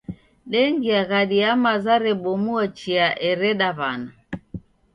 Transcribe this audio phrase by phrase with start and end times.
[0.51, 4.09] Dengia ghadi ya maza rebomua chia ereda w'ana.